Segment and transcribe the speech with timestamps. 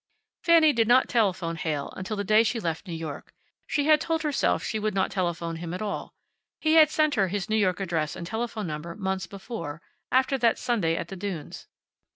[0.43, 3.35] Fanny did not telephone Heyl until the day she left New York.
[3.67, 6.15] She had told herself she would not telephone him at all.
[6.59, 9.79] He had sent her his New York address and telephone number months before,
[10.11, 11.67] after that Sunday at the dunes.